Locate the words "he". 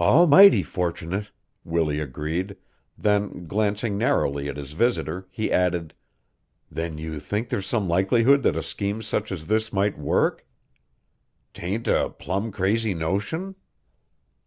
5.30-5.52